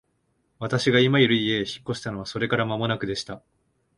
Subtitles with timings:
[0.57, 3.43] 私が今居る家へ引っ越したのはそれから間もなくでした。